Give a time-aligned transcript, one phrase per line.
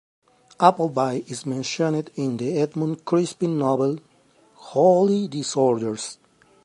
[0.59, 3.99] Appleby is mentioned in the Edmund Crispin novel
[4.55, 6.17] "Holy Disorders".